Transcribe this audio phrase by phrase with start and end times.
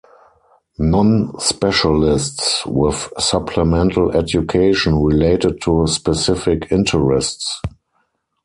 [0.79, 7.61] Non-specialists with supplemental education related to specific interests.